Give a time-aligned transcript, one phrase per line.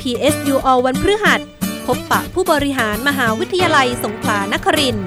[0.00, 1.40] PSU All วันพฤหัส
[1.86, 5.06] พบปะผู้บริหารมหาวิทยาลัยสงขลานครินทร์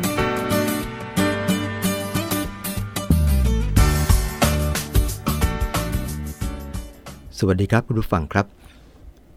[7.38, 8.46] สวัสดีครับคุณผู้ฟังครับ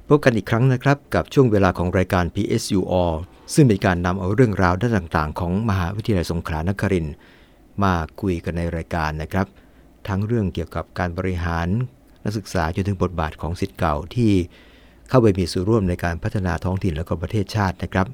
[0.08, 3.16] พบกันอีกครั้งนะครับกับช่วงเวลาของรายการ PSU All
[3.54, 7.14] ซึ่งเป็นการนำเอาเรื่องราวด้านต่างๆ ของมหาวิทยาลัยสงขลานครินทร์
[7.82, 9.46] มาคุยกันในรายการนะครับ
[10.09, 11.68] ทั้งเรื่องเกี่ยวกับการบริหาร
[12.25, 14.32] นักศึกษาจนถึงบทบาทของสิทธิ์เก่าที่
[15.09, 18.07] เข้าไปมีส่วนร่วมในการพัฒนาท้องถิ่นและก็ประเทศชาตินะครับ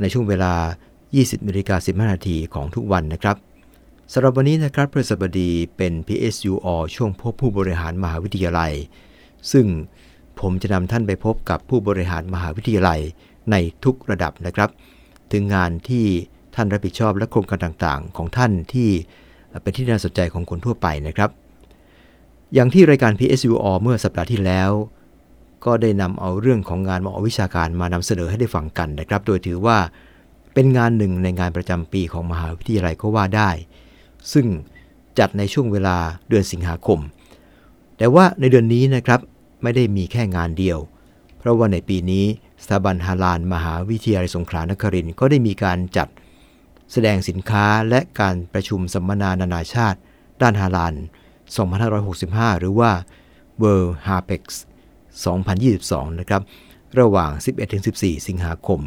[0.00, 0.52] ในช่วงเวลา
[1.00, 3.36] 20นาฬิกา15นาทีของทุกวันนะครับ
[4.12, 8.72] สำหรับวันนี้นะครับพฤษบดีเป็น PSU อช่วงพบผู้บริหารมหาวิทยาลัย
[9.52, 9.66] ซึ่ง
[10.40, 13.00] ผมจะนำท่านไปพบกับผู้บริหารมหาวิทยาลัย
[13.50, 14.70] ในทุกระดับนะครับ
[15.32, 16.04] ถึงงานที่
[16.54, 18.88] ท่านรับผิดชอบและโครงการต่างๆ ของท่านที่
[19.62, 21.30] เป็นที่น่าสนใจของคนทั่วไปนะครับ
[22.54, 24.70] อย่างที่รายการ PSU อเมื่อสัปดาห์ที่แล้ว
[25.64, 29.78] ก็ได้นำเอาเรื่องของงานมอวิชาการมานำเสนอให้ได้ฟังกันนะครับ โดยถือว่า
[30.54, 33.50] เป็นงานหนึ่งในงานประจำปีของมหาวิทยาลัยก็ว่าได้
[34.32, 34.46] ซึ่ง
[35.18, 35.96] จัดในช่วงเวลา
[36.28, 36.98] เดือนสิงหาคม
[37.98, 39.20] แต่ว่าในเดือนนี้นะครับ
[39.62, 40.78] ไม่ได้มีแค่งานเดียว
[41.38, 42.24] เพราะว่าในปีนี้
[42.62, 46.08] สถาบันฮาลานมหาวิทยาลัยสงขลานครินทร์ก็ได้มีการจัด
[46.92, 49.98] แสดงสินค้าและการประชุมสัมมนานานาชาติ
[50.42, 50.94] ด้านฮาลาน
[51.76, 52.90] 2565 หรือว่า
[53.62, 54.42] World Harpex
[55.26, 56.42] 2022 นะครับ
[57.00, 57.30] ระหว่าง
[57.80, 58.80] 11-14 สิงหาคม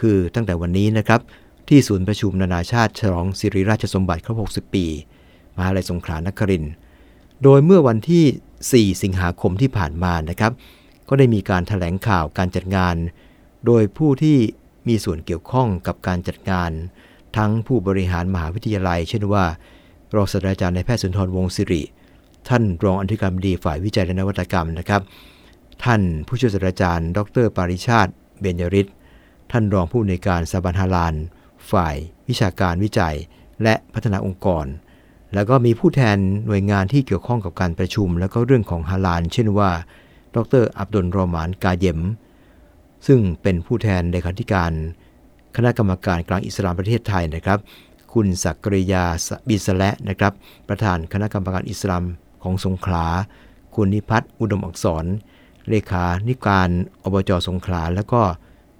[0.00, 1.20] คือตั้งแต่วันนี้นะครับ
[1.68, 4.86] ที่ศูนย์ประชุมนานาชาติฉลองสิริราชสมบัติครบ 60 ปี
[5.56, 6.72] มหาลัยสงขลานครินทร์
[7.42, 10.52] โดยเมื่อวันที่ 4 สิงหาคมที่ผ่านมานะครับ
[11.08, 12.96] ก็ได้มีการถแถลงข่าวการจัดงาน
[13.66, 14.38] โดยผู้ที่
[14.88, 16.70] มีส่วนเกี่ยวข้องกับการจัดงาน
[17.36, 19.44] ทั้งผู้บริหารมหาวิทยาลัย เช่นว่า
[20.14, 21.82] รองศาสตราจารย์นายแพทย์สุนทรวงศ์สิริ
[22.48, 25.00] ท่านรองอธิการบดีฝ่ายวิจัยและนวัตกรรมนะครับ
[25.84, 28.86] ท่านผู้ช่วยศาสตราจารย์ ดร ปาริชาติ เบญยริศ
[29.50, 31.14] ท่านรองผู้ในการสถาบันฮาลาน
[31.70, 31.96] ฝ่าย
[32.28, 33.16] วิชาการวิจัย
[33.62, 34.66] และพัฒนาองค์กร
[35.34, 39.70] แล้วก็มีผู้แทนหน่วยงานที่เกี่ยวข้องกับการประชุม แล้วก็เรื่องของฮาลานเช่นว่า
[40.34, 42.00] ดร อับดุลรอมานกาเยม
[43.06, 44.72] ซึ่งเป็นผู้แทนเลขาธิการ
[45.56, 47.58] คณะกรรมการกลางอิสลามประเทศไทยนะครับ
[48.12, 49.04] คุณศักริยา
[49.48, 50.32] บิสและนะครับ
[50.68, 52.04] ประธานคณะกรรมการอิสลาม
[52.42, 53.06] ของสงขลา
[53.74, 55.04] คุณนิพัฒน์อุดมอักษร
[55.68, 56.70] เลขานิการ
[57.04, 58.22] อบจสงขลา แล้วก็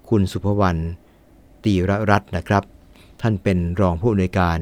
[0.09, 0.83] คุณสุภวรรณ
[1.65, 2.65] ตีรรัตน์นะครับ
[3.21, 4.59] ท่านเป็นรองผู้อำนวยการ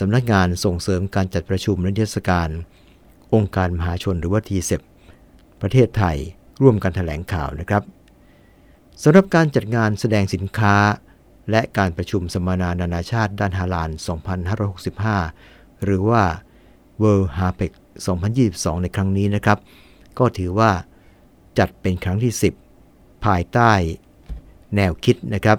[0.00, 2.48] สำนักงานส่งเสริมการจัดประชุมและเทศกาล
[3.34, 4.70] องค์การมหาชนหรือว่าทีเซ
[5.60, 6.16] ประเทศไทย
[6.62, 7.82] ร่วมกันถแถลงข่าวนะครับ
[9.02, 10.76] สำหรับการจัดงานแสดงสินค้า
[11.50, 13.90] และการประชุมสัมมนานานาชาติด้านฮาลาน
[14.86, 16.22] 2565 หรือว่า
[17.02, 17.72] World h a p e c
[18.26, 19.58] 2022 ในครั้งนี้นะครับ
[20.18, 20.70] ก็ถือว่า
[21.58, 22.32] จัดเป็นครั้งที่
[22.78, 23.72] 10 ภายใต้
[24.76, 25.58] แนวคิดนะครับ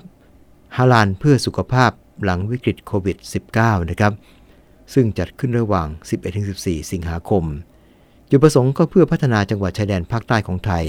[0.76, 1.92] ฮาลานเพื่อสุขภาพ
[2.24, 3.18] หลังวิกฤตโควิด
[3.54, 4.14] -19 นะครับ
[4.94, 5.88] ซึ่งจัดขึ้นระหว่าง
[6.40, 7.44] 11-14 สิงหาคม
[8.30, 10.86] จุดประสงค์ก็เพื่อพัฒนาจังหวัดชายแดนภาคใต้ของไทย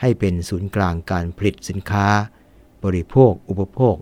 [0.00, 2.06] ให้เป็นศูนย์กลางการผลิตสินค้า
[2.84, 3.94] บริโภค อุปโภค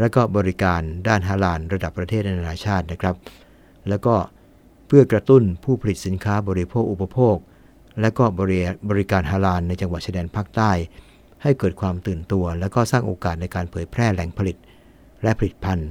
[0.00, 3.14] และก็บริการด้านฮาลานระดับประเทศนานาชาตินะครับ
[3.88, 4.14] แล้วก็
[4.86, 7.36] เพื่อกระตุ้นผู้ผลิตสินค้าบริโภคอุปโภค
[8.00, 8.24] และก็
[8.90, 10.70] บริการฮาลานในจังหวัดชายแดนภาคใต้
[11.42, 14.56] ให้เกิดความตื่นตัว และก็สร้างโอกาสในการเผยแพร่แหล่งผลิต
[15.22, 15.90] และผลิตภัณฑ์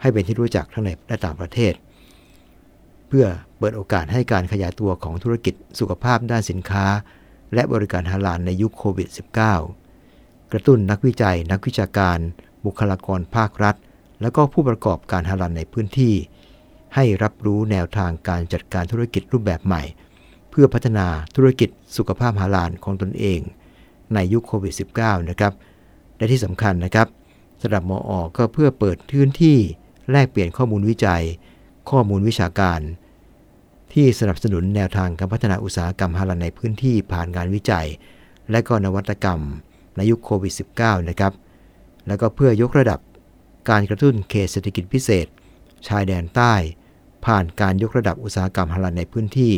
[0.00, 1.72] ให้เป็นที่รู้จักทั้งในและต่างประเทศ
[3.08, 3.26] เพื่อ
[3.58, 6.84] เปิดโอกาสให้การขยายตัวของธุรกิจสุขภาพด้านสินค้า
[7.54, 9.08] และบริการฮาลานในยุคโควิด
[9.76, 12.18] -19 กระตุ้นนักวิจัย นักวิชาการ
[12.64, 13.76] บุคลากรภาครัฐ
[14.22, 16.14] และก็ผู้ประกอบการฮาลานในพื้นที่
[16.94, 19.82] ให้รับรู้แนวทางการจัดการธุรกิจรูปแบบใหม่
[20.52, 23.40] เพื่อพัฒนาธุรกิจสุขภาพฮาลานของตนเอง
[24.14, 25.52] ในยุคโควิด -19 นะครับ
[26.16, 27.08] และที่สำคัญนะครับ
[27.62, 29.58] สำหรับมออก็เพื่อเปิดพื้นที่
[30.10, 31.22] แลกเปลี่ยนข้อมูลวิจัย
[31.90, 32.80] ข้อมูลวิชาการ
[33.92, 37.86] ที่สนับสนุนแนวทางการพัฒนาอุตสาหกรรมฮาลาลในพื้นที่ผ่านงานวิจัย
[38.50, 39.40] และก็นวัตกรรม
[39.96, 41.32] ในยุคโควิด -19 นะครับ
[42.06, 43.00] แล้วก็เพื่อยกระดับ
[43.70, 45.26] การกระตุ้นเขตเศรษฐกิจพิเศษ
[45.86, 46.54] ชายแดนใต้
[47.24, 49.54] ผ่านการยกระดับอุตสาหกรรมฮาลาลในพื้นที่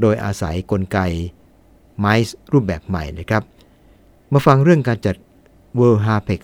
[0.00, 0.98] โดยอาศัยกลไก
[2.00, 3.42] ไมซ์รูปแบบใหม่นะครับ
[4.32, 5.16] มาฟังเรื่องการจัด
[5.78, 6.40] World Harpex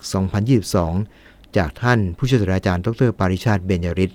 [0.77, 4.11] 2022 จากท่านผู้ช่วยศาสตราจารย์ ดรปาริชาติเบญยริศ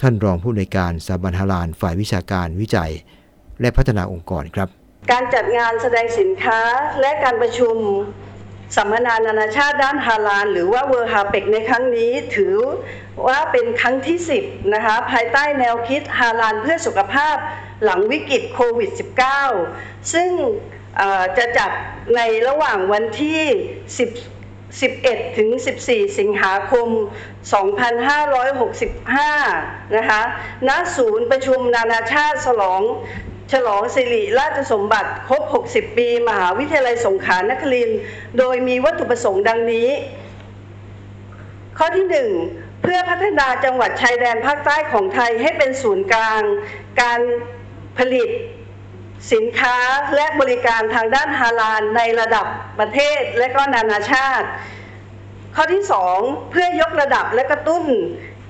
[0.00, 2.92] ท่านรองผู้ในวยการสถาบันฮาลานฝ่ายวิชาการวิจัย
[3.60, 4.68] และพัฒนาองค์กรครับ
[5.12, 6.60] การจัดงานแสดงสินค้า
[7.00, 7.76] และการประชุม
[8.76, 12.54] สัมมนานานาชาติด้านฮาลาน หรือว่า World Harpex ในครั้งนี้ถือ
[13.26, 17.36] ว่าเป็นครั้งที่ 10 นะคะภายใต้แนวคิดฮาลานเพื่อสุขภาพ
[17.84, 18.90] หลังวิกฤตโควิด
[19.50, 20.30] -19 ซึ่ง
[21.38, 21.70] จะจัด
[22.16, 25.48] ในระหว่างวันที่ 10 11 ถึง
[25.84, 26.88] 14 สิงหาคม
[28.22, 30.22] 2565 นะคะ
[30.68, 32.82] ณ ศูนย์ประชุมนานาชาติฉลอง
[33.52, 37.98] ฉลองสิริราชสมบัติครบ 60 ปี มหาวิทยาลัยสงขลานครินทร์
[38.38, 39.88] โดยมีวัตถุประสงค์ดังนี้
[41.78, 42.06] ข้อที่
[42.44, 46.42] 1 เพื่อพัฒนาจังหวัดชายแดนภาคใต้ของไทยให้เป็นศูนย์กลาง
[47.02, 47.20] การ
[47.98, 48.28] ผลิต
[49.32, 49.76] สินค้า
[50.14, 52.46] และบริการทางด้านฮาลาลในระดับ
[52.78, 54.48] ประเทศและก็นานาชาติ
[55.54, 55.82] ข้อที่
[56.16, 57.84] 2 เพื่อยกระดับและกระตุ้น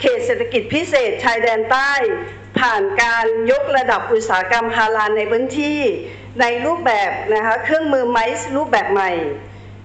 [0.00, 1.93] เขตเศรษฐกิจพิเศษชายแดนใต้
[2.58, 5.81] ผ่านการยกระดับอุตสาหกรรมฮาลาลในพื้นที่
[6.40, 8.25] ในรูปแบบนะคะเครื่องมือไม้
[8.56, 9.10] รูปแบบใหม่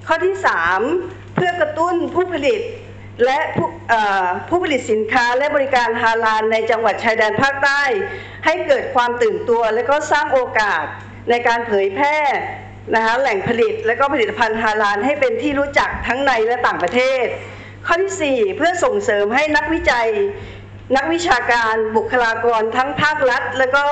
[0.07, 0.35] ข้อที่
[0.85, 2.61] 3 เพื่อกระตุ้นผู้ผลิต
[3.25, 3.67] และผู้
[4.49, 7.83] ผู้ผลิตสินค้าและบริการฮาลาลในจังหวัดชายแดนภาคใต้
[8.45, 10.83] ให้เกิดความตื่นตัวและก็สร้างโอกาส
[11.29, 12.17] ในการเผยแพร่
[12.95, 17.25] นะคะแหล่งผลิตและก็ผลิตภัณฑ์ฮาลาลให้เป็นที่รู้จักทั้งในและต่างประเทศ
[17.85, 20.09] ข้อที่ 4 เพื่อส่งเสริมให้นักวิจัย
[20.95, 23.85] นักวิชาการบุคลากรทั้งภาครัฐ และก็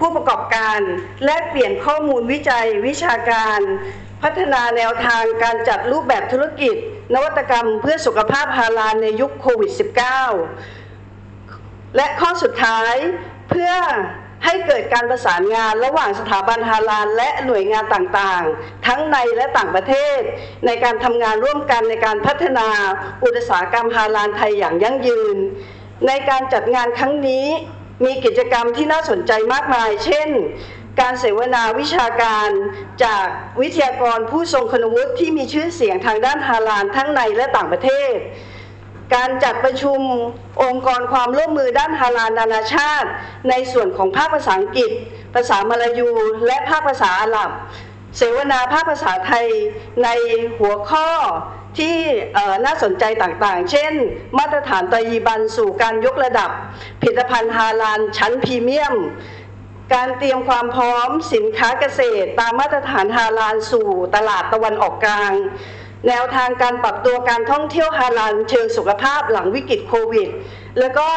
[0.00, 0.80] ผู้ประกอบการ
[1.24, 3.60] และเปลี่ยนข้อมูลวิจัยวิชาการ
[4.22, 6.76] พัฒนาแนวทางการจัดรูปแบบธุรกิจ
[7.14, 9.72] นวัตกรรมเพื่อสุขภาพฮาลาลในยุคโควิด
[10.68, 12.94] -19 และข้อสุดท้าย
[13.48, 13.72] เพื่อ
[14.44, 20.18] ให้เกิดการประสานงานระหว่างสถาบันฮาลาลและหน่วยงานต่างๆ ทั้งในและต่างประเทศ
[20.66, 22.68] ในการทำงานร่วมกันในการพัฒนา
[23.24, 25.36] อุตสาหกรรมฮาลาลไทยอย่างยั่งยืน
[26.06, 27.46] ในการจัดงานครั้งนี้
[28.04, 30.28] มีกิจกรรมที่น่าสนใจมากมาย เช่น
[31.00, 32.48] การเสวนาวิชาการ
[33.04, 33.26] จาก
[33.60, 38.14] วิทยากรผู้ทรงคุณวุฒิที่มีชื่อเสียงทางด้านฮาลาลทั้งในและต่างประเทศ
[39.14, 40.00] การจัดประชุม
[40.62, 43.08] องค์กรความร่วมมือด้านฮาลาลนานาชาติ
[43.48, 44.90] ในส่วนของภาคภาษาอังกฤษ
[45.34, 46.10] ภาษามลายู
[46.46, 47.50] และภาคภาษาอาหรับ
[48.16, 49.46] เสวนาภาคภาษาไทย
[50.04, 50.08] ใน
[50.58, 51.08] หัวข้อ
[51.78, 51.96] ที่
[52.64, 53.92] น่าสนใจต่างๆ เช่น
[54.38, 56.50] มาตรฐานตยีบันสู่การยกระดับ
[57.00, 58.94] ผลิตภัณฑ์ฮาลาลชั้นพรีเมียม
[59.94, 65.32] การเตรียมความพร้อมสินค้าเกษตร ตามมาตรฐานฮาลาลสู่ตลาดตะวันออกกลาง
[66.06, 70.28] แนวทางการปรับตัวการท่องเที่ยวฮาลาลเชิงสุขภาพหลังวิกฤตโควิด
[70.78, 71.08] แล้วก็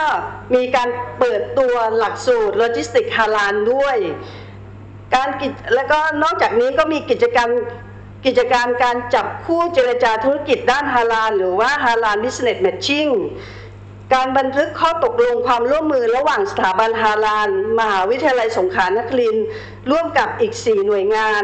[0.55, 0.89] มีการ
[1.19, 3.97] เปิดตัวหลักสูตรโลจิสติกฮาลาลด้วย
[5.15, 7.49] การกิจแล้วก็นอกจากนี้ก็มีกิจกรรม
[8.25, 13.07] กิจการการจับคู่เจรจาธุรกิจด้านฮาลาลหรือว่า Halal Business Matching
[14.13, 17.49] การบันทึกข้อตกลงความร่วมมือระหว่างสถาบันฮาลาล
[17.79, 19.37] มหาวิทยาลัยสงขลานครินทร์
[19.91, 21.43] ร่วมกับอีก 4 หน่วยงาน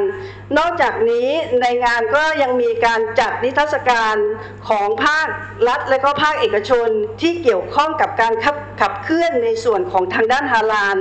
[0.58, 1.30] นอกจากนี้
[1.62, 4.16] ในงานก็ยังมีการจัดนิทรรศการ
[4.69, 5.28] ของภาค
[5.68, 6.88] รัฐและก็ภาคเอกชน
[7.22, 10.98] ที่เกี่ยวข้องกับการขับขับเคลื่อนในส่วนของทางด้านฮาลาล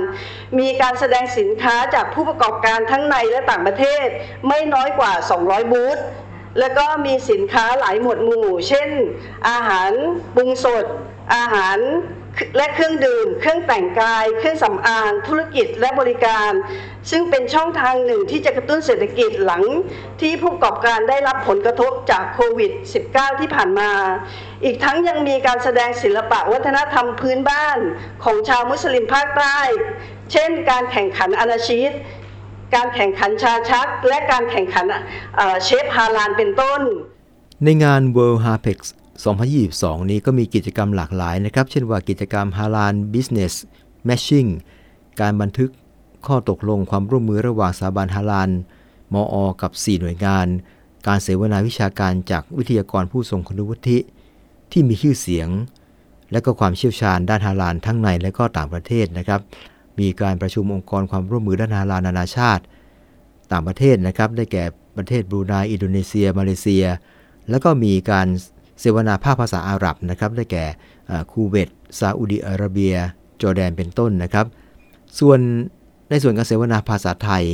[0.59, 4.05] มีการแสดงสินค้าจากผู้ประกอบการทั้งในและต่างประเทศ
[4.47, 5.99] ไม่น้อยกว่า 200 บูธ
[6.59, 8.89] แล้วก็มีสินค้าหลายหมวดหมู่ เช่น
[9.49, 9.91] อาหาร
[10.35, 10.85] ปรุงสด
[11.35, 11.79] อาหาร
[12.57, 16.51] และเครื่องดื่ม เครื่องแต่งกาย เครื่องสำอาง ธุรกิจและบริการ
[17.11, 19.63] ซึ่งเป็นช่องทางหนึ่งที่จะกระตุ้นเศรษฐกิจหลัง
[20.21, 22.71] ที่ผู้ประกอบการได้รับผลกระทบจากโควิด
[23.05, 23.91] -19 ที่ผ่านมา
[24.63, 27.79] อีกทั้งยังมีการแสดงศิลปะวัฒนธรรมพื้นบ้าน
[28.23, 29.59] ของชาวมุสลิมภาคใต้
[30.31, 31.91] เช่น การแข่งขันอนาชีต
[32.75, 34.85] การแข่งขันชาชัก และการแข่งขัน
[35.63, 36.81] เชฟฮาลานเป็นต้น
[37.63, 38.79] ในงาน World Harpex
[39.25, 43.53] 2022 นี้ก็มีกิจกรรมหลากหลายนะครับ เช่นว่ากิจกรรม Halal Business
[44.07, 44.49] Matching
[45.21, 45.69] การบันทึก
[46.27, 48.49] ข้อตกลงความร่วมมือระหว่างสถาบันฮาลาน
[49.13, 50.47] มออกับ 4 หน่วยงาน
[51.07, 53.99] การเสวนาวิชาการจากวิทยากรผู้ทรงคุณวุฒิ
[54.71, 55.49] ที่มีชื่อเสียง
[56.31, 59.41] และก็ความเชี่ยวชาญด้านฮาลาลทั้งในและก็ต่างประเทศนะครับ
[59.99, 62.63] มีการประชุมองค์กรความร่วมมือด้านฮาลาลนานาชาติ
[63.51, 64.63] ต่างประเทศนะครับ ได้แก่
[64.97, 66.85] ประเทศบรูไนอินโดนีเซีย มาเลเซีย
[67.49, 68.27] แล้วก็มีการ
[68.79, 70.65] เสวนาภาคภาษาอาหรับนะครับได้แก่
[71.31, 71.69] คูเวต
[71.99, 72.95] ซาอุดิอาระเบีย
[73.41, 74.45] จอร์แดนเป็นต้นนะครับ
[75.19, 75.39] ส่วน
[76.09, 77.45] ในส่วนการเสวนาภาษาไทย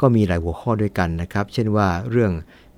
[0.00, 2.32] ก็มีหลายหัวข้อด้วยกันนะครับ เช่นว่าเรื่อง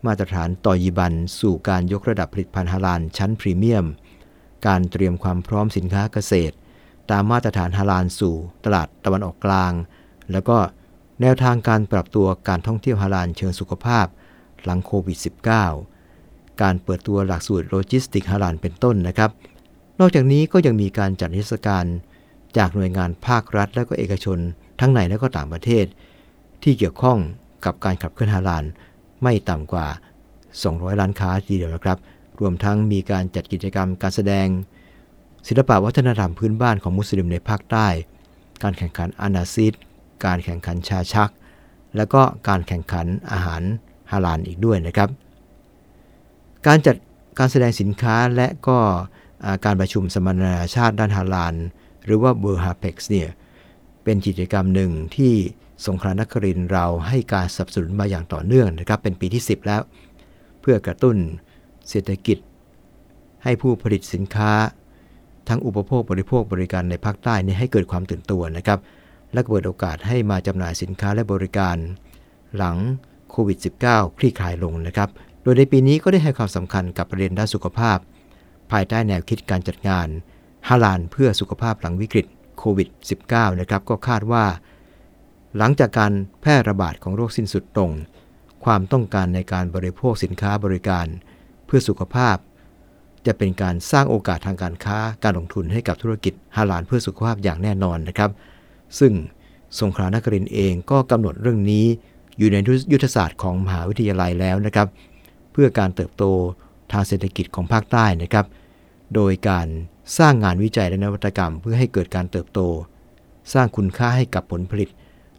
[0.06, 3.86] มาตรฐานตอยยีบัน สู่การยกระดับผลิตภัณฑ์ฮาลาลชั้นพรีเมียม
[4.66, 6.54] การเตรียมความพร้อมสินค้าเกษตร
[7.10, 9.72] ตามมาตรฐานฮาลาลสู่ตลาดตะวันออกกลาง
[10.32, 10.56] แล้วก็
[11.20, 14.06] แนวทางการปรับตัวการท่องเที่ยวฮาลาลเชิงสุขภาพ
[14.64, 15.18] หลังโควิด
[15.64, 15.99] -19
[16.62, 19.30] การเปิดตัวหลักสูตรโลจิสติกฮาลานเป็นต้นนะครับ
[20.00, 21.84] นอกจากนี้ก็ยังมีการจัดนิทรรศการ
[22.56, 24.38] จากหน่วยงานภาครัฐ และก็เอกชน
[24.80, 25.84] ทั้งในและก็ต่างประเทศ
[26.62, 27.18] ที่เกี่ยวข้อง
[27.64, 28.64] กับการขับเคลื่อนฮาลาน
[29.22, 29.86] ไม่ต่ำกว่า
[30.42, 31.98] 200 ล้านค้าทีเดียวนะครับ
[32.40, 34.46] รวมทั้งมีการจัดกิจกรรมการแสดง
[35.48, 37.86] ศิลปะวัฒนธรรมพื้นบ้านของมุสลิมในภาคใต้
[38.62, 39.72] การแข่งขันอานาซิด
[40.24, 41.30] การแข่งขันชาชัก
[41.96, 43.62] แล้วก็การแข่งขันอาหาร
[44.10, 45.08] ฮาลาลอีกด้วยนะครับ
[46.66, 46.96] การจัด
[47.38, 48.78] การแสดงสินค้าและก็
[49.64, 51.54] การประชุมสมนานาชาติด้านฮาลาล
[52.04, 53.28] หรือว่า World Hapex เนี่ย
[54.04, 55.34] เป็นกิจกรรมหนึ่งที่
[55.86, 59.82] สงขลานครินเราให้การสนับสนุนมาอย่างต่อเนื่องนะครับเป็นปีที่ 10 แล้ว
[60.60, 61.16] เพื่อกระตุ้น
[61.88, 62.38] เศรษฐกิจ
[63.44, 64.52] ให้ผู้ผลิตสินค้า
[65.48, 68.78] ทั้งอุปโภคบริโภคบริการในภาคใต้นี่ให้เกิดความตื่นตัวนะครับ
[69.32, 71.76] และเปิดโอกาสให้มาจำหน่ายสินค้าและบริการ
[72.56, 72.76] หลัง
[73.30, 75.10] โควิด -19 คลี่คลายลงนะครับ
[75.42, 77.98] โดยในปีนี้ก็ได้ให้ความสำคัญกับประเด็นด้านสุขภาพ
[78.70, 80.08] ภายใต้แนวคิดการจัดงาน
[80.68, 82.26] ฮาลานเพื่อสุขภาพหลังวิกฤต
[82.58, 82.88] โควิด
[83.24, 84.44] -19 นะครับก็คาดว่า
[85.58, 87.92] หลังจากการแพร่ระบาดของโรคสิ้นสุดตรง
[88.64, 91.06] ความต้องการในการบริโภคสินค้าบริการ
[91.66, 92.36] เพื่อสุขภาพ
[93.26, 98.30] จะเป็นการสร้างโอกาสทางการค้าการลงทุนให้กับธุรกิจฮาลานเพื่อสุขภาพอย่างแน่นอนนะครับ
[98.98, 99.12] ซึ่ง
[99.80, 101.86] สงขลานครินเองก็กำหนดเรื่องนี้
[102.38, 102.56] อยู่ใน
[102.92, 104.86] ยุทธศาสตร์ของมหาวิทยาลัยแล้วนะครับ
[105.52, 106.24] เพื่อการเติบโต
[106.92, 108.46] ทางเศรษฐกิจของภาคใต้นะครับ
[109.14, 109.66] โดยการ
[110.18, 112.60] สร้างงานวิจัยและนวัตกรรม เพื่อให้เกิดการเติบโต
[113.52, 114.88] สร้างคุณค่าให้กับผลผลิต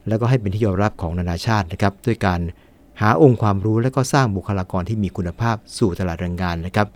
[0.07, 2.39] แล้วก็ให้เป็นที่ยอมรับของนานาชาตินะครับ ด้วยการ
[3.01, 6.87] หาองค์ความรู้และก็สร้างบุคลากรที่มีคุณภาพสู่ตลาดแรงงานนะครับ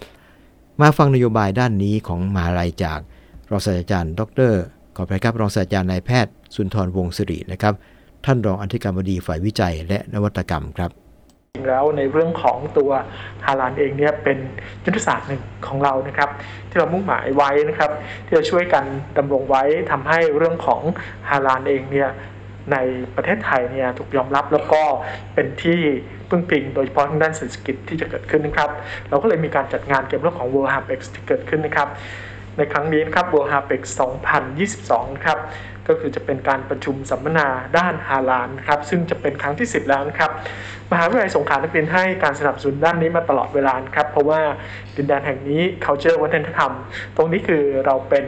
[0.81, 2.99] มาฟังนโยบายด้านนี้ของมหาลัยจาก
[3.49, 4.53] รองศาสตราจารย์ ดร
[4.95, 7.73] ขอไปครับรองศาสตราจารย์นายแพทย์ สุนทรวงศิรินะครับ
[8.25, 10.91] ท่านรองอธิการบดีฝ่ายวิจัยและนวัตกรรมครับ
[11.55, 12.91] ริงแล้วในเรื่องของตัว
[13.45, 14.37] ฮาลานเองเนี่ยเป็น
[14.85, 16.29] ยุทธศาสตร์หนึ่งของเรานะครับ
[16.69, 17.91] ที่เรามุ่งหมายไว้นะครับ
[18.25, 18.83] ที่จะช่วยกัน
[19.17, 20.81] ดำรงไว้ทำให้เรื่องของ
[21.29, 22.09] ฮาลานเองเนี่ย
[22.73, 22.77] ใน
[23.15, 24.81] ประเทศไทยเนี่ยถูกยอมรับแล้วก็
[25.33, 25.79] เป็นที่
[26.29, 28.69] พึ่งพิงโดยเฉพาะทางด้านเศรษฐกิจที่จะเกิดขึ้นนะครับ
[29.09, 31.87] เราก็เลยมีการจัดงานเกี่ยวกับเรื่องของ World Hapex ที่เกิดขึ้นนะครับ
[32.57, 33.81] ในครั้งนี้นะครับ World Hapex
[34.53, 35.39] 2022 ครับ
[35.87, 40.31] ก็คือจะเป็นการประชุมสัมมนาด้านฮาลานครับซึ่งจะเป็นครั้งที่ 10 แล้วนะครับ
[40.91, 44.41] มหาวิทยาลัยสงขลานครินทร์ให้การสนับสนุนด้านนี้มาตลอดเวลาครับเพราะว่า
[44.95, 46.71] ดินแดนแห่งนี้ culture วัฒนธรรม
[47.17, 48.25] ตรงนี้คือเราเป็น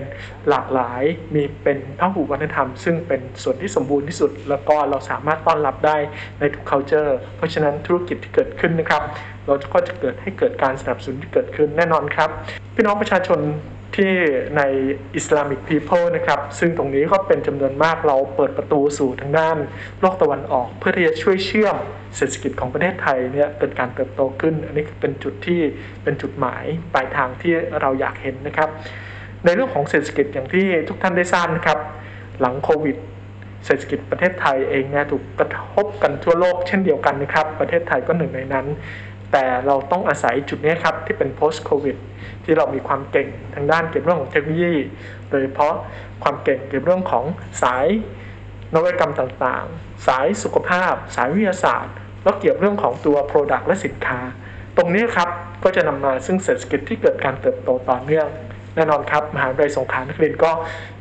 [0.49, 1.01] หลากหลาย
[1.33, 5.97] มีเป็นพหุวัฒนธรรม ซึ่งเป็นส่วนที่สมบูรณ์ที่สุด แล้วก็เราสามารถต้อนรับได้
[6.39, 9.03] ในทุก culture เพราะฉะนั้นธุรกิจที่เกิดขึ้นนะครับ
[9.45, 12.29] เราก็จะเกิดให้เกิดการสนับสนุนที่เกิดขึ้นแน่นอนครับ
[12.75, 13.39] พี่น้องประชาชน
[13.95, 14.13] ที่
[14.57, 14.61] ใน
[15.19, 19.57] Islamic People นะครับ ซึ่งตรงนี้ก็เป็นจำนวนมากเราเปิดประตูสู่ทางด้าน
[20.01, 21.75] โลกตะวันออก เพื่อที่จะช่วยเชื่อม
[22.15, 25.61] เศรษฐกิจของประเทศไทยเนี่ยเกิดการเติบโตขึ้น อันนี้เป็นจุดที่
[26.03, 26.63] เป็นจุดหมาย
[26.93, 28.69] ปลายทางที่เราอยากเห็นนะครับ
[29.45, 31.77] ในเรื่องของเศรษฐกิจอย่างที่ทุกท่านได้ทราบนะครับ
[32.41, 32.97] หลังโควิด
[33.65, 38.65] เศรษฐกิจประเทศไทยเองเนี่ยถูกกระทบกันทั่วโลกเช่นเดียวกันนะครับ ประเทศไทยก็หนึ่งในนั้น
[39.31, 41.97] แต่เราต้องอาศัยจุดนี้ครับที่เป็น post covid
[42.43, 44.75] ที่เรามีความเก่งทางด้านเกี่ยวกับเรื่องของเทคโนโลยี
[45.29, 45.73] โดยเฉพาะ
[46.23, 47.25] ความเก่งเกี่ยวกับเรื่องของ
[47.63, 47.85] สาย
[48.73, 54.19] นวัตกรรมต่างๆ สายสุขภาพ สายวิทยาศาสตร์ แล้วเกี่ยวกับเรื่องของตัว Product และสินค้า
[54.77, 55.29] ตรงนี้ครับ
[55.63, 58.27] ก็จะนำมาซึ่งเศรษฐกิจที่เกิดการเติบโตต่อเนื่อง
[58.75, 60.51] แน่นอนครับมหาวิทยาลัยสงขลานครินทร์ก็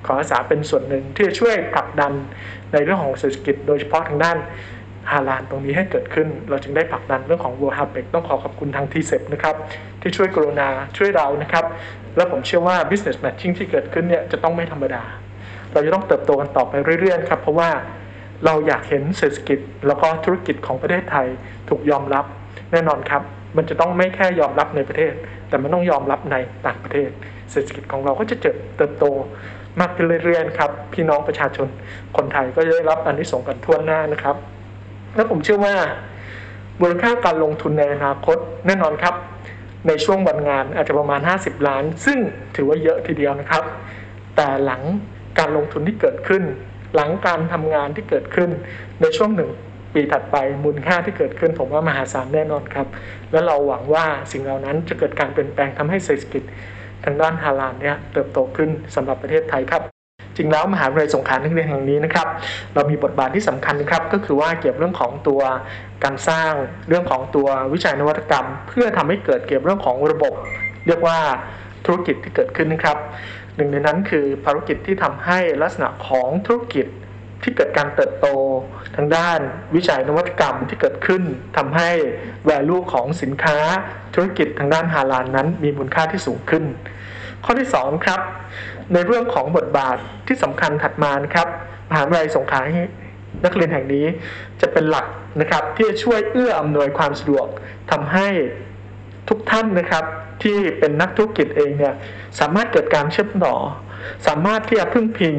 [0.06, 2.12] ขออาสาเป็นส่วนหนึ่งที่จะช่วยผลักดัน
[2.72, 4.36] ในเรื่องของเศรษฐกิจ โดยเฉพาะทางด้าน
[5.10, 9.54] ฮาลานตรงนี้ให้เกิดขึ้น เราจึงได้ผลักดันเรื่องของ World h a p e c ต้องขอขอบคุณทางทีเซนะครับ
[10.00, 11.64] ที่ช่วยกรุณาช่วยเรานะครับ
[12.16, 15.02] และผมเชื่อว่า business matching ที่เกิดขึ้นเนี่ยจะต้องไม่ธรรมดา
[15.72, 17.70] เราจะต้องเติบโตกันต่อไปเรื่อยๆครับ เพราะว่า
[18.44, 21.26] เราอยากเห็นเศรษฐกิจ แล้วก็ธุรกิจของประเทศไทย
[21.68, 22.24] ถูกยอมรับ
[22.72, 23.22] แน่นอนครับ
[23.56, 25.12] มันจะต้องไม่แค่ยอมรับในประเทศ
[25.48, 26.36] แต่มันต้องยอมรับใน
[26.66, 27.08] ต่างประเทศ
[27.52, 28.36] เศรษฐกิจของเราก็จะ
[28.76, 29.04] เติบโต
[29.80, 31.68] มากขึ้นเรื่อยๆครับ พี่น้องประชาชน
[32.16, 34.36] คนไทยก็จะได้รับอันนี้ส่งกันทั่วหน้านะครับ
[35.16, 35.76] และผมเชื่อว่า
[36.80, 39.14] มูลค่าการลงทุนในอนาคตแน่นอนครับ
[39.88, 42.18] ในช่วงวันงานอาจจะประมาณ 50 ล้าน ซึ่ง
[42.56, 43.62] ถือว่าเยอะทีเดียวนะครับ
[44.36, 44.82] แต่หลัง
[45.38, 46.42] การลงทุนที่เกิดขึ้น
[46.94, 48.50] หลังการทำงานที่เกิดขึ้น
[49.00, 49.50] ในช่วงหนึ่ง
[49.94, 52.86] ปีถัดไปมูลค่าที่เกิดขึ้น ผมว่ามหาศาลแน่นอนครับ
[53.32, 56.42] และเราหวังว่าสิ่งเหล่านั้นจะเกิดการเปลี่ยนแปลงทำให้เศรษฐกิจ
[57.04, 59.95] ทางด้านฮาลาลเนี่ยเติบโตขึ้นสำหรับประเทศไทยครับ
[60.36, 62.26] จริงแล้วมหาวิทยาลัยสงขลานักเรียนแห่งนี้นะครับ
[62.74, 65.40] เรามีบทบาทที่สำคัญนะครับ ก็คือว่าเกี่ยวเรื่องของตัว
[66.04, 66.52] การสร้าง
[66.88, 70.32] เรื่องของตัววิจัยนวัตกรรม เพื่อทำให้เกิดเกี่ยวเรื่องของระบบ
[70.86, 71.18] เรียกว่า
[71.84, 72.98] ธุรกิจที่เกิดขึ้นนะครับ
[73.56, 76.86] หนึ่งในนั้นคือภารกิจที่ทำให้ลักษณะของธุรกิจ
[77.42, 78.26] ที่เกิดการเติบโต
[78.96, 79.38] ทางด้าน
[79.74, 81.22] วิจัยนวัตกรรมที่เกิดขึ้น
[81.56, 81.90] ทำให้
[82.48, 83.58] value ของสินค้า
[84.14, 86.64] ธุรกิจทางด้านฮาลาลนั้นมีมูลค่าที่สูงขึ้น
[87.44, 88.20] ข้อที่ 2 ครับ
[88.92, 91.48] ในเรื่องของบทบาทที่สำคัญถัดมานะครับ
[91.90, 92.60] มหาวิทยาลัยสงขลา
[93.44, 94.06] นักเรียนแห่งนี้
[94.60, 95.06] จะเป็นหลัก
[95.40, 97.46] นะครับที่จะช่วยเอื้ออำนวยความสะดวก
[97.90, 98.28] ทำให้
[99.28, 100.04] ทุกท่านนะครับ
[100.42, 101.94] ที่เป็นนักธุรกิจเองเนี่ย
[102.40, 103.54] สามารถเกิดการเชื่อมต่อ
[104.26, 105.36] สามารถที่จะพึ่งพิง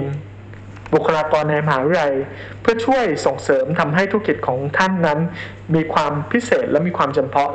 [0.93, 2.13] บุคลากรในมหาวิทยาลัย
[2.61, 5.19] เพื่อช่วยส่งเสริมทำให้ธุรกิจของท่านนั้น
[5.75, 7.51] มีความพิเศษและมีความจำเพาะ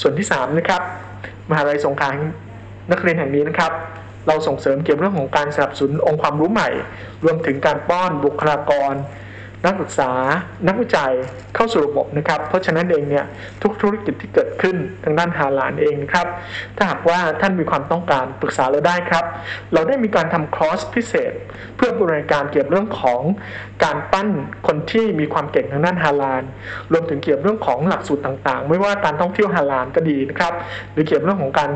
[0.00, 0.82] ส่วนที่3นะครับ
[1.50, 2.10] มหาวิทยาลัยสงขลา
[2.92, 3.72] นักเรียนแห่งนี้นะครับ
[4.26, 6.70] เราส่งเสริมเกี่ยวกับเรื่องของการสนับสนุนองค์ความรู้ใหม่
[7.24, 8.94] รวมถึงการป้อนบุคลากร
[9.66, 10.10] นักศึกษา
[10.66, 11.12] นักวิจัย
[11.54, 13.24] เข้าสู่ระบบนะครับ เพราะฉะนั้นเองเนี่ย
[13.62, 16.26] ทุกธุรกิจที่เกิดขึ้นทางด้านฮาลานเองนะครับ
[16.76, 19.24] ถ้าหากว่าท่านมีความต้องการปรึกษาเราได้ครับ
[19.72, 21.32] เราได้มีการทำคอร์สพิเศษ
[21.76, 23.22] เพื่อบริการเกี่ยวกับเรื่องของ
[23.84, 24.28] การปั้น
[24.66, 26.42] คนที่มีความเก่งทางด้านฮาลาน
[26.92, 30.52] รวมถึงเกี่ยวกับเรื่องของหลักสูตรต่างๆ ไม่ว่าการท่องเที่ยวฮาลานก็ดีนะครับ
[30.92, 31.70] หรือเกี่ยวกับเรื่องของการ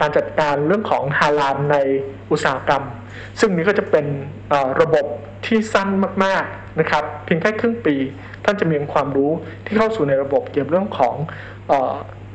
[0.00, 1.76] การจัดการเรื่องของฮาลานใน
[2.30, 2.84] อุตสาหกรรม
[3.40, 4.06] ซึ่งนี้ก็จะเป็น
[4.80, 5.06] ระบบ
[5.46, 5.88] ที่สั้น
[6.24, 7.96] มากๆนะครับ เพียงแค่ครึ่งปี
[8.44, 9.30] ท่านจะมีความรู้
[9.64, 11.14] ที่เข้าสู่ในระบบเกี่ยวกับเรื่องของ
[11.68, 11.72] เอ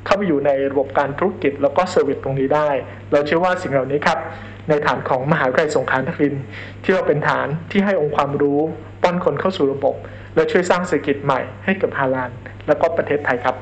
[0.06, 2.70] เข้าไปอยู่ในระบบการธุรกิจแล้วก็เซอร์วิสตรงนี้ได้
[3.12, 4.20] เราเชื่อว่าสิ่งเหล่านี้ครับ
[4.70, 6.36] ในฐานของมหาวิทยาลัยสงขลานคริน
[6.84, 8.60] ที่เราเป็นฐานที่ให้องค์ความรู้
[9.04, 9.96] ป้อนคนเข้าสู่ระบบ
[10.36, 12.32] และช่วยสร้างเศรษฐกิจใหม่ให้กับฮาลาน
[12.68, 13.56] และก็ประเทศไทยครับ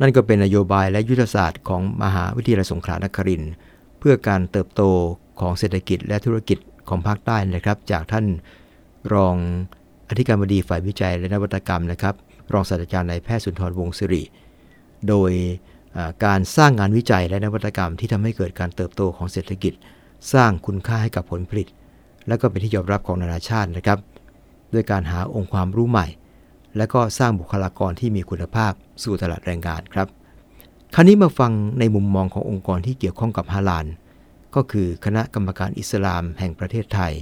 [0.00, 3.42] นั่นก็เป็นนโยบายและยุทธศาสตร์ของมหาวิทยาลัยสงขลานคริน
[3.98, 4.82] เพื่อการเติบโต
[5.40, 8.26] ของเศรษฐกิจและธุรกิจของภาคใต้นะครับ จากท่าน
[9.14, 9.36] รอง
[10.08, 12.14] อธิการบดีฝ่ายวิจัยและนวัตกรรมนะครับ
[12.52, 14.22] รองศาสตราจารย์นายแพทย์สุนทรวงศิริ
[15.08, 15.32] โดย
[16.24, 19.72] การสร้างงานวิจัยและนวัตกรรมที่ทำให้เกิดการเติบโตของเศรษฐกิจ
[20.32, 21.68] สร้างคุณค่าให้กับผลผลิต
[22.28, 23.98] และก็เป็นที่ยอมรับของนานาชาตินะครับ
[24.72, 26.06] ด้วยการหาองค์ความรู้ใหม่
[26.76, 28.72] และก็สร้างบุคลากรที่มีคุณภาพ
[29.02, 30.08] สู่ตลาดแรงงานครับ
[30.94, 33.86] คราวนี้มาฟังในมุมมองขององค์กรที่เกี่ยวข้องกับฮาลาน
[34.54, 37.12] ก็คือคณะกรรมการอิสลามแห่งประเทศไทย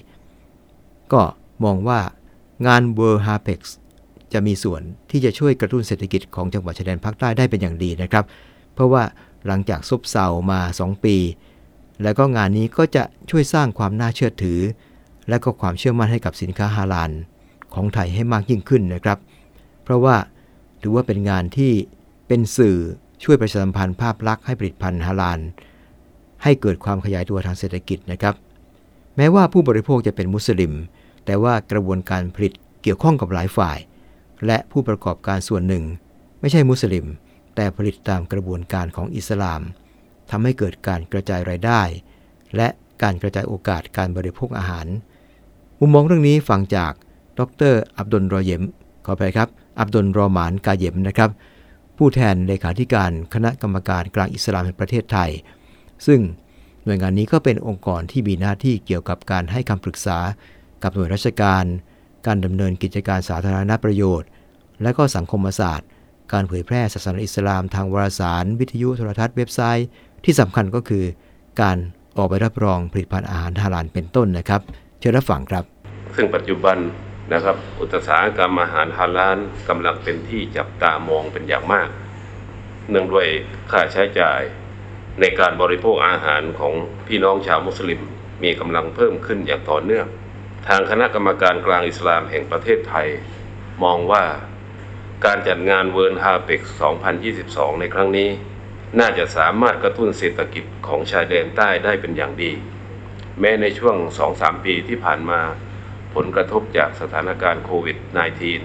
[1.12, 1.22] ก็
[1.64, 2.00] มองว่า
[2.66, 3.60] งาน World Hapex
[4.32, 8.24] จะมีส่วนที่จะช่วยกระตุ้นเศรษฐกิจของจังหวัดชายแดนภาคใต้ได้เป็นอย่างดีนะครับ
[8.74, 9.02] เพราะว่า
[9.46, 11.16] หลังจากซบเซามา 2 ปี
[12.02, 14.60] แล้วก็งานนี้ก็จะช่วยสร้างความน่าเชื่อถือ
[15.28, 17.10] และก็ความเชื่อมั่นให้กับสินค้าฮาลาล
[17.74, 19.18] ของไทยให้มากยิ่งขึ้นนะครับ
[19.88, 20.16] เพราะว่า
[20.82, 21.72] ถือว่าเป็นงานที่
[22.28, 22.78] เป็นสื่อ
[23.22, 25.40] ช่วยประชาสัมพันธ์ภาพลักษณ์ให้ผลิตภัณฑ์ฮาลาล
[26.42, 28.34] ให้เกิดความขยายตัวทางเศรษฐกิจนะครับ
[29.16, 30.72] แม้ว่าผู้บริโภคจะเป็นมุสลิม
[31.26, 33.78] แต่ว่ากระบวนการผลิตเกี่ยวข้องกับหลายฝ่าย
[34.46, 35.84] และผู้ประกอบการส่วนหนึ่ง
[36.40, 37.06] ไม่ใช่มุสลิม
[37.56, 39.62] แต่ผลิตตามกระบวนการของอิสลาม
[40.30, 41.82] ทำให้เกิดการกระจายรายได้
[42.56, 42.68] และ
[43.02, 44.86] การกระจายโอกาสการบริโภคอาหาร
[45.80, 46.92] มุมมองเรื่องนี้ฟังจาก
[47.38, 47.40] ด
[47.72, 48.62] ร อับดุลรอเยม
[49.06, 51.30] ขอไปครับ อับดุลรอหมานกาเยมนะครับ
[51.96, 55.30] ผู้แทนเลขาธิการคณะกรรมการกลางอิสลามแห่งประเทศไทย
[56.06, 56.20] ซึ่ง
[56.84, 60.18] หน่วยงานนี้ก็เป็นองค์กรที่มีหน้าที่เกี่ยวกับการให้คำปรึกษา
[60.82, 61.64] กับหน่วยราชการ
[62.26, 64.28] การดำเนินกิจการสาธารณประโยชน์
[64.82, 65.88] และก็สังคมศาสตร์
[66.32, 69.88] การเผยแพร่ศาสนาอิสลามทางวารสาร วิทยุโทรทัศน์เว็บไซต์
[70.24, 71.04] ที่สำคัญก็คือ
[71.60, 71.76] การ
[72.16, 74.60] ออกใบรับรองผลิตภัณฑ์อาหารฮาลาลเป็นต้นนะครับ
[74.98, 75.64] เชิญรับฟังครับ
[76.16, 76.76] ซึ่งปัจจุบัน
[77.32, 79.38] นะครับ อุตสาหกรรมอาหารฮาลาล
[79.68, 81.88] กำลังเป็นที่จับตามองเป็นอย่างมาก
[82.90, 83.26] เนื่องด้วย
[83.70, 84.40] ค่าใช้จ่าย
[85.20, 86.72] ในการบริโภคอาหารของ
[87.06, 88.00] พี่น้องชาวมุสลิม
[88.42, 90.06] มีกำลังเพิ่มขึ้นอย่างต่อเนื่อง
[90.68, 93.08] ทางคณะกรรมการกลางอิสลามแห่งประเทศไทย
[93.84, 94.24] มองว่า
[95.24, 96.60] การจัดงานเวิร์นฮาเปก
[97.20, 98.30] 2022 ในครั้งนี้
[98.98, 102.52] น่าจะสามารถกระตุ้นเศรษฐกิจของชายแดนใต้ได้เป็นอย่างดี
[103.40, 103.96] แม้ในช่วง
[104.30, 105.40] 2-3 ปีที่ผ่านมา
[106.14, 107.98] ผลกระทบจากสถานการณ์โควิด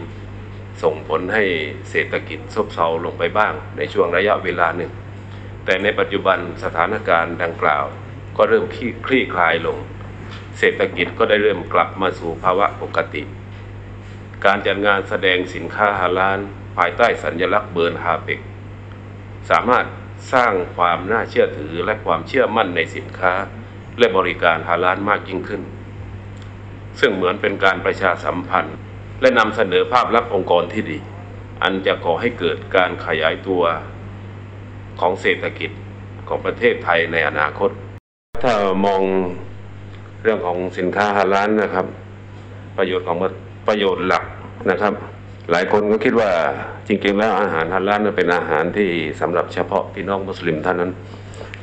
[0.08, 1.44] -19 ส่งผลให้
[1.90, 4.92] เศรษฐกิจซบเซาลงไปบ้างในช่วงระยะเวลาหนึ่ง
[5.66, 7.86] แต่ในปัจจุบันสถานการณ์ดังกล่าว
[8.38, 8.66] ก็เริ่ม
[9.06, 9.78] คลี่คลายลง
[10.58, 13.24] เศรษฐกิจก็ได้เริ่มกลับมาสู่ภาวะปกติ
[14.46, 16.40] การจัดงานแสดงสินค้าฮาลาล
[16.78, 18.40] ภายใต้สัญญลักษณ์เบิร์นฮาเปก
[19.50, 19.86] สามารถ
[20.34, 23.34] สร้างความน่าเชื่อถือและความเชื่อมั่นในสินค้า
[24.00, 25.62] และบริการฮาลาลมากยิ่งขึ้น
[27.00, 28.78] ซึ่งเหมือนเป็นการประชาสัมพันธ์
[29.22, 31.00] และนำเสนอภาพลักษณ์องค์กรที่ดี
[31.64, 33.64] อันจะก่อให้เกิดการขยายตัว
[35.00, 35.72] ของเศรษฐกิจ
[36.28, 37.70] ของประเทศไทยในอนาคต
[38.44, 38.54] ถ้า
[38.86, 39.02] มอง
[40.24, 41.86] เรื่องของสินค้าฮาลาลนะครับ
[42.78, 43.18] ประโยชน์ของ
[43.68, 44.24] ประโยชน์หลัก
[44.72, 44.94] นะครับ
[45.52, 46.30] หลายคนก็คิดว่า
[46.88, 48.90] จริงๆแล้วอาหารฮาลาลเป็นอาหารที่
[49.22, 50.92] สำหรับเฉพาะพี่น้องมุสลิมเท่านั้น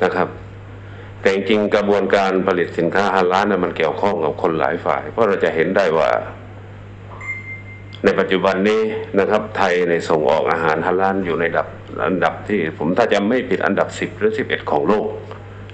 [0.03, 0.27] นะครับ
[1.21, 6.09] แต่จริงกระบวนการผลิตสินค้าฮาลาลนะมันเกี่ยวข้องกับคนหลายฝ่าย เพราะเราจะเห็นได้ว่า
[8.03, 8.81] ในปัจจุบันนี้
[9.19, 11.67] นะครับ ไทยในส่งออกอาหารฮาลาลอยู่ในดับ
[12.05, 15.07] อันดับที่ผมถ้าจะไม่ผิดอันดับ 10 หรือ 11 ของโลก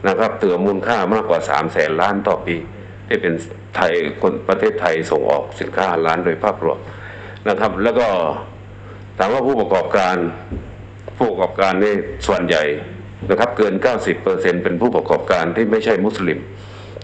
[0.07, 2.55] นะครับเตือมูลค่ามากกว่า3แสนล้านต่อปี
[3.07, 3.33] ที่เป็น
[3.75, 6.79] ไทยคนประเทศไทยส่งออกสินค้าฮาลาลโดยภาพรวม
[7.49, 8.07] นะครับ แล้วก็
[9.17, 10.15] ถามว่าผู้ประกอบการ
[11.17, 11.93] ผู้ประกอบการนี่
[12.27, 12.63] ส่วนใหญ่
[13.29, 13.73] นะครับเกิน
[14.19, 16.39] 90%เป็นผู้ประกอบการที่ไม่ใช่มุสลิม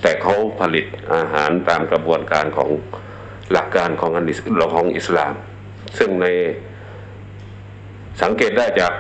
[0.02, 2.70] แต่เขาผลิตอาหารตามกระบวนการของ
[3.52, 4.38] หลักการของอันดิส
[4.76, 5.34] ของอิสลาม
[5.98, 6.28] ซึ่งใน
[8.22, 8.94] สังเกตได้จาก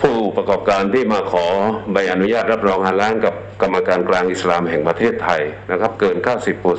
[0.00, 1.46] ผู้ประกอบการที่มาขอ
[1.92, 6.16] ใบอนุญาตรับรองฮาล้าลกับกรรมการกลางอิสลามแห่งประเทศไทยนะครับ เกิน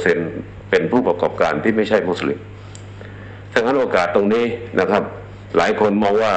[0.04, 2.40] 90%เป็นผู้ประกอบการที่ไม่ใช่มุสลิม
[3.54, 4.46] ดังนั้นโอกาสตรงนี้
[4.80, 5.04] นะครับ
[5.58, 6.34] หลายคนมองว่า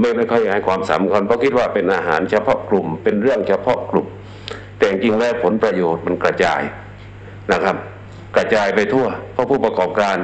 [0.00, 4.06] ไม่ไม่ค่อยให้ความสำคัญเพราะคิดว่าเป็นอาหารเฉพาะกลุ่ม เป็นเรื่องเฉพาะกลุ่ม
[4.76, 6.62] แต่จริงแล้วผลประโยชน์มันกระจาย
[7.52, 7.76] นะครับ
[8.36, 10.16] กระจายไปทั่ว เพราะผู้ประกอบการ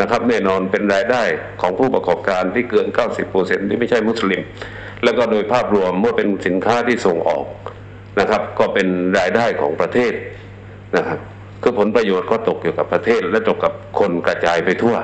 [0.00, 1.22] นะครับแน่นอนเป็นรายได้
[1.60, 2.86] ของผู้ประกอบการที่เกิน
[3.28, 4.42] 90%ที่ไม่ใช่มุสลิม
[5.04, 7.44] แล้วก็โดยภาพรวมเมื่อเป็นสินค้าที่ส่งออก
[8.20, 10.12] นะครับ ก็เป็นรายได้ของประเทศ
[10.96, 11.18] นะครับ
[11.62, 14.96] คือผลประโยชน์ก็ตกอยู่กับประเทศและตกกับคนกระจายไปทั่ว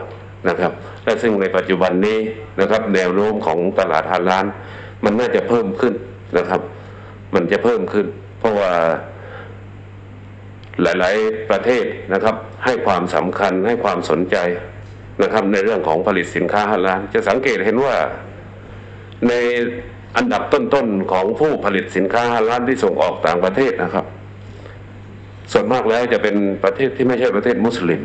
[0.49, 0.73] นะครับ
[1.05, 2.19] และซึ่งในปัจจุบันนี้
[2.61, 4.47] นะครับ แนวโน้มของตลาดฮาลาล
[5.05, 5.95] มันน่าจะเพิ่มขึ้น
[6.39, 6.61] นะครับ
[7.35, 8.07] มันจะเพิ่มขึ้น
[8.39, 8.73] เพราะว่า
[10.83, 14.37] หลาย ๆ ประเทศนะครับ ให้ความสำคัญให้ความสนใจ
[15.23, 17.97] นะครับ ในเรื่องของผลิตสินค้าฮาลาลจะสังเกตเห็นว่า
[19.29, 19.33] ใน
[20.17, 24.07] อันดับต้น ๆ ของผู้ผลิตสินค้าฮาลาลที่ส่งออกต่างประเทศนะครับ
[25.53, 28.03] ส่วนมากแล้วจะเป็นประเทศที่ไม่ใช่ประเทศมุสลิม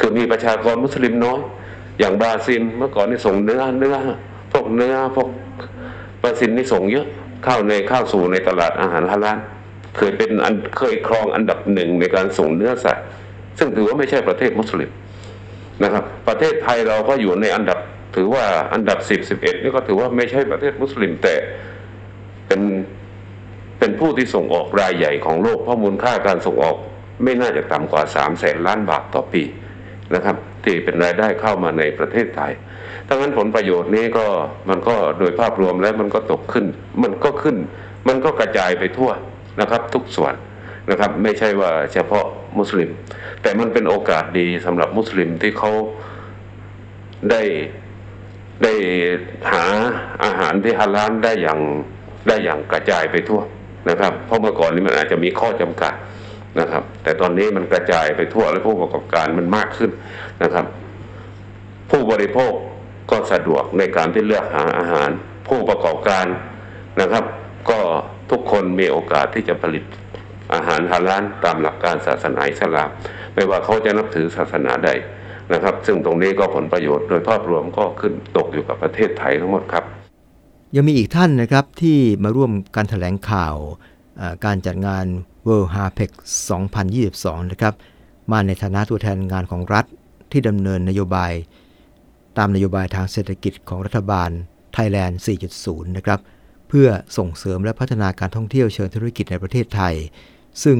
[0.00, 1.40] คือมีประชากรมุสลิมน้อย
[1.98, 3.96] อย่างบราซิลเมื่อก่อนนี่ส่งเนื้อเนื้อ
[4.52, 5.28] พวกเนื้อพวก
[6.22, 7.06] บราซิลนี่ส่งเยอะ
[7.44, 9.38] เข้าในเข้าสู่ในตลาดอาหารฮาลาล
[9.96, 13.04] เคยเป็นอันเคยครองอันดับหนึ่งในการส่งเนื้อสัตว์
[13.58, 14.90] ซึ่งถือว่าไม่ใช่ประเทศมุสลิม
[15.84, 17.78] นะครับ ประเทศไทยเราก็อยู่ในอันดับ
[18.16, 21.34] ถือว่าอันดับสิบสิบเอ็ดนี่ก็ถือว่าไม่ใช่ประเทศมุสลิมแต่
[22.46, 22.60] เป็น
[23.78, 26.76] เป็นผู้ที่ส่งออกรายใหญ่ของโลกเพราะมูลค่าการส่งออก
[27.24, 29.42] ไม่น่าจะต่ำกว่าสามแสนล้านบาทต่อปี
[30.14, 30.36] นะครับ
[30.68, 32.52] ที่เป็นรายได้เข้ามาในประเทศไทย
[33.08, 34.26] ดังนั้นผลประโยชน์นี้ก็
[34.70, 36.66] มันก็โดยภาพรวมแล้วมันก็ตกขึ้น
[37.02, 37.56] มันก็ขึ้น
[38.08, 39.10] มันก็กระจายไปทั่ว
[39.60, 40.34] นะครับ ทุกส่วน
[40.90, 42.26] นะครับ ไม่ใช่ว่าเฉพาะ
[42.58, 42.90] มุสลิม
[43.42, 45.70] แต่มันเป็นโอกาสดีสำหรับมุสลิมที่เขา
[47.30, 47.42] ได้
[48.62, 48.72] ได้
[49.52, 49.64] หา
[50.24, 51.60] อาหารที่ฮาลาลได้อย่าง
[52.28, 53.40] ได้อย่างกระจายไปทั่ว
[53.90, 55.94] นะครับ เพราะเมื่อก่อนนี้มันอาจจะมีข้อจำกัด
[56.60, 59.90] นะครับ แต่ตอนนี้มันกระจายไปทั่วและผู้ประกอบการมันมากขึ้น
[60.42, 60.66] นะครับ
[61.90, 62.52] ผู้บริโภค
[63.10, 65.10] ก็สะดวกในการที่เลือกหาอาหาร
[65.48, 66.26] ผู้ประกอบการ
[67.00, 67.24] นะครับ
[67.70, 67.78] ก็
[68.30, 69.84] ทุกคนมีโอกาสที่จะผลิต
[70.54, 72.90] อาหารฮาลาลตามหลักการศาสนาอิสลาม
[73.34, 74.90] ไม่ว่าเขาจะนับถือศาสนาใด
[75.52, 79.84] นะครับ ซึ่งตรงนี้ก็ผลประโยชน์โดยภาพรวมก็ขึ้นตกอยู่กับประเทศไทยทั้งหมดครับ
[80.76, 83.56] ยังมีอีกท่านนะครับที่มาร่วมการถแถลงข่าว
[84.44, 85.06] การจัดงาน
[85.48, 86.10] World HAPEC
[86.80, 87.74] 2022 นะครับ
[88.32, 89.84] มาในฐานะตัวแทนงานของรัฐ
[90.30, 91.32] ที่ดำเนินนโยบาย
[92.38, 94.30] ตามนโยบายทางเศรษฐกิจของรัฐบาล
[94.74, 95.20] ไทยแลนด์
[95.56, 96.20] 4.0 นะครับ
[96.68, 99.94] เพื่อส่งเสริมและพัฒนาการท่องเที่ยวเชิงธุรกิจในประเทศไทย
[100.64, 100.78] ซึ่ง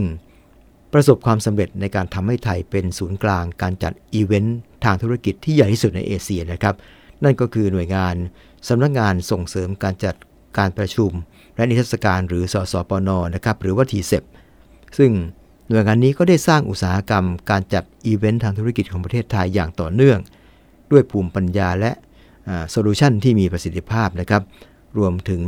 [0.92, 6.74] ประสบความสำเร็จในการทำให้ไทยเป็นศูนย์กลางการจัดอีเวนต์ทางธุรกิจที่ใหญ่ที่สุดในเอเชียนะครับ
[7.24, 8.14] นั่นก็คือหน่วยงาน
[8.68, 10.14] สำนักงานส่งเสริมการจัด
[10.58, 11.10] การประชุม
[11.56, 14.12] และนิทรรศการหรือสสปนนะครับ หรือว่า TCEB
[14.98, 15.10] ซึ่ง
[15.68, 20.18] หน่วยงานนี้ก็ได้สร้างอุตสาหกรรมการจัดอีเวนต์ทางธุรกิจของประเทศไทยอย่างต่อเนื่อง
[20.92, 21.92] ด้วยภูมิปัญญาและ
[22.70, 24.42] โซลูชันที่มีประสิทธิภาพนะครับ
[24.98, 25.42] รวมถึง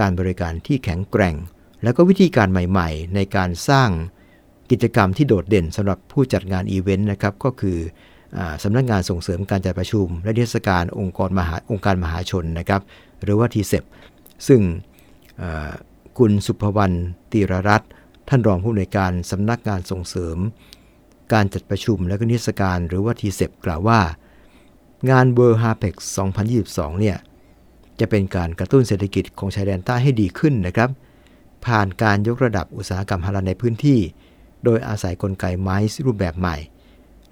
[0.00, 1.34] การบริการที่แข็งแกร่ง
[1.82, 3.90] และก็วิธีการใหม่ๆ ในการสร้าง
[4.70, 7.78] กิจกรรมที่โดดเด่นสำหรับผู้จัดงานอีเวนต์นะครับก็คือ
[8.62, 12.82] สำนักงานส่งเสริมการจัดประชุม และเทศกาลองค์กรมหาองค์การมหาชนนะครับ
[13.22, 13.72] หรือว่า TCEB
[14.48, 14.60] ซึ่ง
[16.18, 16.98] คุณสุภวรรณ
[17.32, 17.90] ตีรรัตน์
[18.28, 20.38] ท่านรองผู้อำนวยการสำนักงานส่งเสริม
[21.32, 24.00] การจัดประชุมและก็นิทรรศการหรือว่า TCEB กล่าวว่า
[25.10, 25.94] งาน World HAPEX
[26.48, 27.16] 2022 เนี่ย
[28.00, 30.90] จะเป็นการกระตุ้นเศรษฐกิจของชายแดนใต้ให้ดีขึ้นนะครับ
[31.66, 34.00] ผ่านการยกระดับอุตสาหกรรมฮาลาลในพื้นที่
[34.64, 36.56] โดยอาศัยกลไกไม้รูปแบบใหม่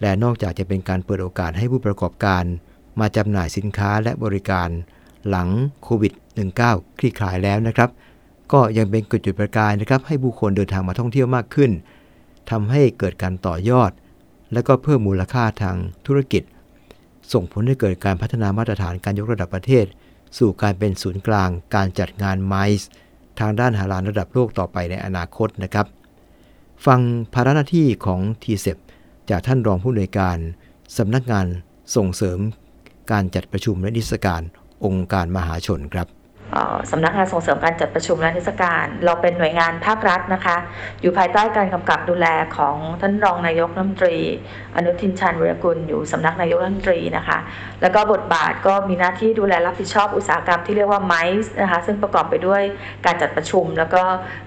[0.01, 2.45] และนอกจากจะเป็นการเปิดโอกาสให้ผู้ประกอบการ
[3.01, 4.69] มาจำหน่ายสินค้าและบริการ
[5.29, 5.49] หลัง
[5.83, 6.13] โควิด
[6.57, 7.91] -19 คลี่คลายแล้วนะครับ
[8.53, 11.71] ก็ยังเป็นจุดประกายนะครับให้ผู้คนเดินทางมาท่องเที่ยวมากขึ้น
[12.51, 13.91] ทำให้เกิดการต่อยอด
[14.53, 16.43] และก็เพิ่มมูลค่าทางธุรกิจ
[17.33, 19.87] ส่งผลให้เกิดการพัฒนามาตรฐานการยกระดับประเทศ
[20.39, 22.89] สู่การเป็นศูนย์กลาง การจัดงานไมซ์
[23.41, 25.87] ทางด้านหาลานระดับโลกต่อไปในอนาคตนะครับ
[26.87, 27.01] ฟัง
[27.35, 28.67] ภาระหน้าที่ของทีเซ
[29.31, 30.39] จากท่านรองผู้อำนวยการ
[30.97, 31.47] สำนักงาน
[31.97, 32.39] ส่งเสริม
[33.11, 34.43] การจัดประชุมและนิทรรศการ
[34.85, 36.07] องค์การมหาชนครับ
[36.91, 40.57] สำนักงานส่งเสริมการจัดประชุมและนิทรรศการ เราเป็นหน่วยงานภาครัฐนะคะ
[41.01, 44.17] อยู่ภายใต้การกำกับดูแลของท่านรองนายกรัฐมนตรี
[44.77, 47.39] อนุทินชาญวิรกุลอยู่สำนักนายกรัฐมนตรีนะคะ
[47.83, 52.63] แล้วก็บทบาทก็มีหน้าที่ดูแลรับผิดชอบอุตสาหกรรมที่เรียกว่าไมซ์นะคะซึ่งประกอบไปด้วย
[53.07, 54.03] การจัดประชุม แล้วก็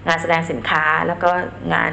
[0.06, 1.30] งานแสดงสินค้าแล้วก็
[1.74, 1.92] งาน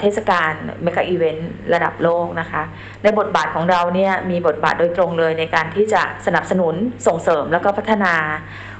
[0.00, 2.62] เทศกาลเมกะอีเวนต์ระดับโลกนะคะ
[3.02, 6.74] ในบทบาทของเราเนี่ยมีบทบาทโดยตรงเลยในการที่จะสนับสนุน
[7.06, 8.14] ส่งเสริมแล้วก็พัฒนา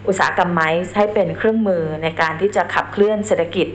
[0.07, 3.67] อุตสาหกรรมไม้ให้เป็นเครื่องมือในการที่จะขับเคลื่อนเศรษฐกิจ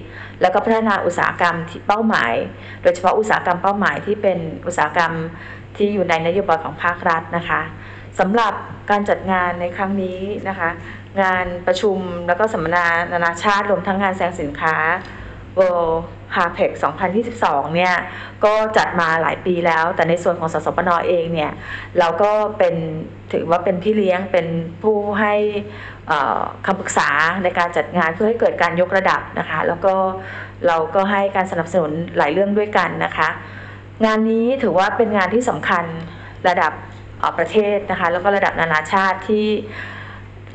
[0.42, 2.34] แล้วก็พัฒนาอุตสาหกรรมที่เป้าหมาย
[2.82, 5.14] โดยเฉพาะอุตสาหกรรมเป้าหมายที่เป็นอุตสาหกรรม
[5.78, 7.62] ที่อยู่ในนโยบายของภาครัฐนะคะ
[8.20, 8.54] สำหรับ
[8.90, 10.70] การจัดงานในครั้งนี้นะคะ
[11.22, 14.76] งานประชุมแล้วก็สัมมนานานาชาติรวมทั้งงานแสดงสินค้า
[15.60, 15.98] World
[16.36, 16.72] h a r p e c
[17.24, 17.96] 2022 เนี่ย
[18.46, 21.52] ก็จัดมาหลายปีแล้ว แต่ในส่วนของสสปนอเองเนี่ย
[22.00, 22.76] เราก็เป็น
[23.34, 24.48] ถือว่าเป็นพี่เลี้ยงเป็น
[24.84, 25.34] ผู้ให้
[26.66, 27.10] คำปรึกษา
[27.44, 29.94] ในการจัดงานเพื่อให้เกิดการยกระดับนะคะ แล้วก็
[30.68, 33.30] เราก็ให้การสนับสนุนหลายเรื่องด้วยกันนะคะ
[34.06, 35.84] งานนี้ถือว่าเป็นงานที่สำคัญ
[36.48, 36.74] ระดับ
[37.38, 39.48] ประเทศนะคะ แล้วก็ระดับนานาชาติที่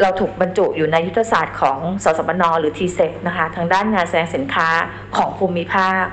[0.02, 4.68] เราถูกบรรจุอยู่ในยุทธศาสตร์ของสสบนหรือ t เซนะคะทางด้านงานแสดงสินค้า
[5.16, 6.04] ของภูมิภาค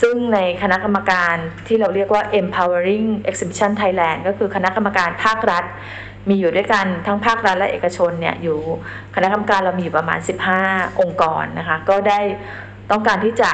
[0.00, 1.34] ซึ่งในคณะกรรมการ
[1.66, 5.64] ที่เราเรียกว่า empowering exhibition Thailand ก็คือคณะกรรมการภาครัฐ
[6.28, 8.58] มีอยู่ด้วยกันทั้งภาครัฐและเอกชนเนี่ยอยู่
[9.14, 10.18] คณะกรรมการเรามีอยู่ประมาณ
[10.60, 12.20] 15 องค์กรนะคะก็ได้
[12.90, 13.52] ต้องการที่จะ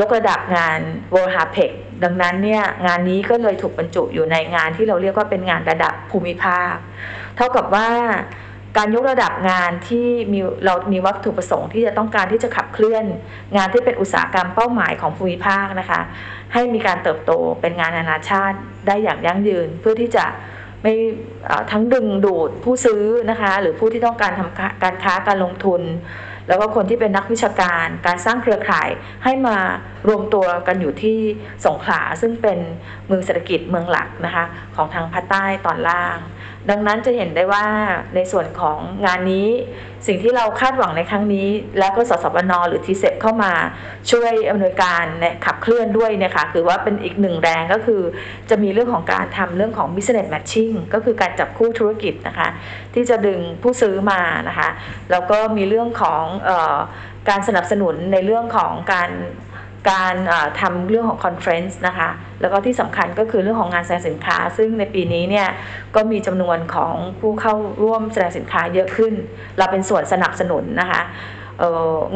[0.00, 0.78] ยกระดับงาน
[1.14, 1.70] World h a p e c
[2.04, 6.74] ดังนั้นเนี่ยงานนี้ก็เลยถูกบรรจุอยู่ในงานที่เราเรียกว่าเป็นงานระดับภูมิภาค
[7.36, 7.88] เท่ากับว่า
[8.76, 13.04] การยกระดับงานที่มีเรามีวัตถุประสงค์ที่จะต้องการที่จะขับเคลื่อน
[13.56, 16.00] งานที่เป็นอุตสาหกรรมเป้าหมายของภูมิภาคนะคะ
[16.52, 18.56] ให้มีการเติบโตเป็นงานนานาชาติ
[18.86, 20.24] ได้อย่างยั่งยืน เพื่อที่จะ
[20.82, 20.94] ไม่
[21.70, 25.82] ทั้งดึงดูดผู้ซื้อนะคะ หรือผู้ที่ต้องการทำการค้าการลงทุน
[26.48, 28.88] แล้วก็คนที่เป็นนักวิชาการการสร้างเครือข่าย
[29.24, 29.56] ให้มา
[30.08, 31.18] รวมตัวกันอยู่ที่
[31.66, 32.58] สงขลาซึ่งเป็น
[33.06, 34.44] เมืองเศรษฐกิจเมืองหลักนะคะ
[34.76, 36.18] ของทางภาคใต้ตอนล่าง
[36.70, 37.66] ดังนั้นจะเห็นได้ว่า
[38.14, 39.48] ในส่วนของงานนี้
[40.06, 43.52] สิ่งที่เราคาดหวังในครั้งนี้ แล้วก็สสบนหรือทีเซ็เข้ามา
[44.10, 45.04] ช่วยอำนวยการ
[45.44, 48.02] ขับเคลื่อนด้วยเนี่ยค่ะคือว่าเป็นอีกหนึ่งแรงก็คือ
[48.50, 52.48] จะมีเรื่องของการทำเรื่องของ business matching ก็คือการจับคู่ธุรกิจนะคะ
[52.94, 54.70] ที่จะดึงผู้ซื้อมานะคะ
[55.10, 59.10] แล้วก็มีเรื่องของการสนับสนุนในเรื่องของการ
[59.90, 60.16] การ
[60.60, 65.48] ทำเรื่องของ conference นะคะ แล้วก็ที่สำคัญก็คือเรื่องของงานแสดงสินค้า ซึ่งในปีนี้เนี่ย
[65.94, 69.14] ก็มีจำนวนของผู้เข้าร่วมแสดงสินค้าเยอะขึ้น
[69.58, 71.02] เราเป็นส่วนสนับสนุนนะคะ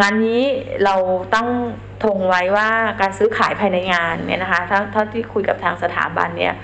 [0.01, 0.43] งานนี้
[0.85, 0.95] เรา
[1.35, 1.49] ตั้ง
[2.05, 2.69] ธงไว้ว่า
[3.01, 6.55] การซื้อขายภายในงานเนี่ยนะคะถ้าถ้าที่คุยกับทางสถาบันเนี่ย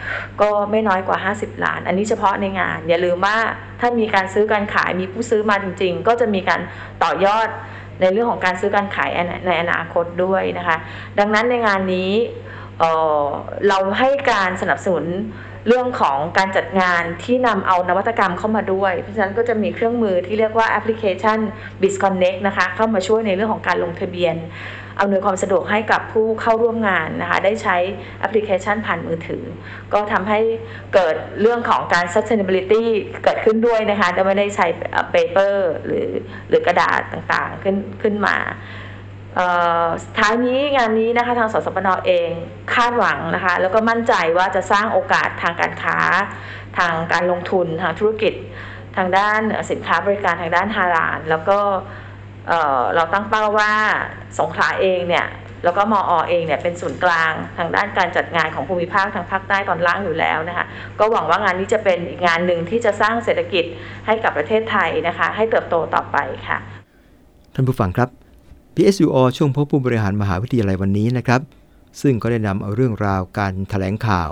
[0.40, 3.38] ก็ไม่น้อยกว่า 50 ล้าน อันนี้เฉพาะในงาน อย่าลืมว่า
[3.80, 6.60] ถ้ามีการซื้อการขายมีผู้ซื้อมาจริง ๆ ก็จะมีการ
[7.04, 7.48] ต่อยอด
[8.00, 9.10] ในเรื่องของการซื้อการขาย
[9.46, 10.76] ในอนาคตด้วยนะคะ
[11.18, 12.12] ดังนั้นในงานนี้
[12.78, 15.04] เเราให้การสนับสนุน
[15.68, 21.38] เรื่องของการจัดงานที่นำเอานวัตกรรมเข้ามาด้วย เพราะฉะนั้นก็จะมีเครื่องมือที่เรียกว่าแอปพลิเคชัน
[21.80, 24.36] BizConnect นะคะเข้ามาช่วยในเรื่องของการลงทะเบียน
[25.00, 27.76] อำนวยความสะดวกให้กับผู้เข้าร่วมงานนะคะได้ใช้
[28.20, 29.44] แอปพลิเคชันผ่านมือถือ
[29.92, 30.40] ก็ทำให้
[30.94, 32.84] เกิดเรื่องของการ sustainability
[33.24, 34.66] เกิดขึ้นด้วยนะคะจะไม่ได้ใช้
[35.14, 35.54] paper
[35.86, 36.08] หรือ
[36.48, 38.36] หรือกระดาษต่างๆขึ้นขึ้นมา
[40.18, 42.30] ท้ายนี้งานนี้นะคะทางสสปนเอง
[42.74, 45.98] คาดหวังนะคะแล้วก็มั่นใจว่าจะสร้างโอกาสทางการค้า
[46.78, 48.34] ทางการลงทุนทางธุรกิจ
[48.96, 49.40] ทางด้าน
[49.70, 51.58] สินค้าบริการทางด้านฮาลาลแล้วก็
[52.94, 53.72] เราตั้งเป้าว่า
[54.38, 55.26] สงขลาเองเนี่ย
[55.64, 60.66] แล้วก็มอเองเนี่ยเป็นศูนย์กลางทางด้านการจัดงานของภูมิภาคทางภาคใต้ตอนล่างอยู่แล้วนะคะ
[60.98, 63.64] ก็หวังว่างานนี้จะเป็นอีกงานหนึ่งที่จะสร้างเศรษฐกิจ
[64.06, 66.16] ให้กับประเทศไทยนะคะให้เติบโตต่อไป
[66.48, 66.58] ค่ะ
[67.54, 68.21] ท่านผู้ฟังครับ
[68.76, 71.40] PSUO ช่วงพบผู้บริหารมหาวิทยาลัยวันนี้นะครับ
[72.02, 74.30] ซึ่งก็ได้นำเอาเรื่องราวการถแถลงข่าว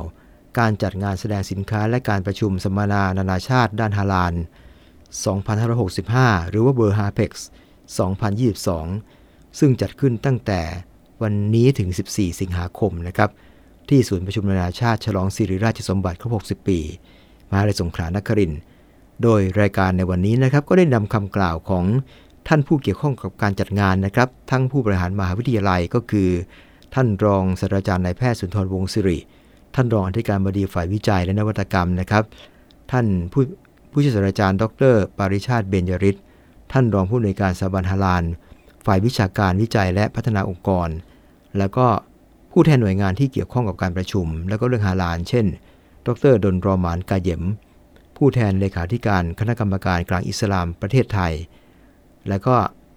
[0.58, 4.34] การจัดงานแสดงสินค้าและการประชุมสัมมนานานาชาติด้านฮาลาล
[5.62, 7.48] 2565 หรือว่าเบอร์ฮาเพ็กซ์
[8.78, 10.60] 2022 ซึ่งจัดขึ้นตั้งแต่
[11.22, 13.30] วันนี้ถึง 14 สิงหาคมนะครับ
[13.88, 16.78] ที่ศูนย์ประชุมนานาชาติฉลองสิริราชสมบัติครบ 60 ปี
[17.50, 18.52] มหาวิทยาลัยสงขลานคริน
[19.22, 21.84] โดยรายการในวันนี้นะครับก็ได้นำคำกล่าวของ
[22.52, 26.28] ท่านผู้เกี่ยวข้องกับการจัดงานนะครับ ทั้งผู้บริหารมหาวิทยาลัยก็คือ
[26.94, 29.18] ท่านรองศาสตราจารย์นายแพทย์สุนทรวงศิริ
[29.74, 32.24] ท่านรองอธิการบดีฝ่ายวิจัยและนวัตกรรมนะครับ
[32.92, 33.42] ท่านผู้
[33.90, 36.16] ผู้ช่วยศาสตราจารย์ ดร ปาริชาติเบญจริศ
[36.72, 38.24] ท่านรองผู้อำนวยการสถาบันฮาลาน
[38.86, 40.88] ฝ่ายวิชาการวิจัยและพัฒนาองค์กร
[41.58, 41.86] แล้วก็
[42.52, 45.46] ผู้แทนหน่วยงานที่เกี่ยวข้องกับการประชุม แล้วก็เรื่องฮาลาน เช่น
[46.06, 47.42] ดรดนรอมานกาเยม
[48.16, 51.34] ผู้แทนเลขาธิการคณะกรรมการกลางอิสลามประเทศไทย
[52.30, 52.54] แล้วก็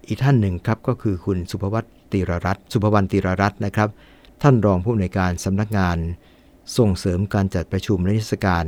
[0.08, 3.90] อีกท่านหนึ่งครับก็คือคุณสุภวัตติรรัตสุภวรรณติรรัตนะครับ
[4.42, 5.98] ท่านรองผู้อำนวยการสำนักงาน
[6.78, 8.66] ส่งเสริมการจัดประชุมและนิทรรศการ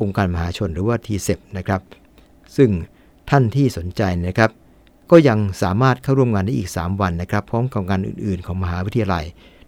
[0.00, 1.80] องค์การมหาชนหรือว่าทีเซนะครับ
[2.56, 2.70] ซึ่ง
[3.30, 4.50] ท่านที่สนใจนะครับ
[5.10, 9.24] ก็ยังสามารถเข้าร่วมงานได้อีก 3 วันนะครับ พร้อมกับงานอื่น ๆ ของมหาวิทยาลัย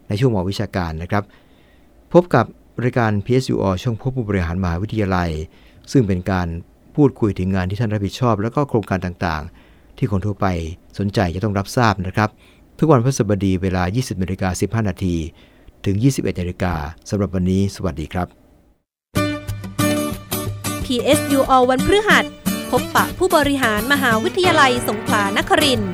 [0.07, 1.23] ในช่วงหมอวิชาการนะครับ
[2.13, 2.45] พบกับ
[2.83, 5.29] รายการ PSUO ช่องพบผู้บริหารมหาวิทยาลัย
[5.91, 6.47] ซึ่งเป็นการ
[6.95, 9.60] พูดคุยถึงงานที่ท่านรับผิดชอบ แล้วก็โครงการต่างๆ
[10.01, 10.47] ที่คนทั่วไป
[10.99, 12.29] สนใจจะต้องรับทราบนะครับ
[12.79, 14.49] ทุกวันพฤหัสบดีเวลา 20นาฬิกา
[14.81, 15.15] 15 นาที
[15.85, 16.73] ถึง 21นาฬิกา
[17.09, 18.27] สำหรับวันนี้สวัสดีครับ
[20.85, 22.25] PSU All วันพฤหัส
[22.71, 25.91] พบปะผู้บริหารมหาวิทยาลัยสงขลานครินทร์